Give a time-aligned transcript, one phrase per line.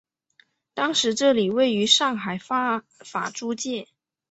[0.73, 2.83] 当时这里位于上海法
[3.35, 3.87] 租界。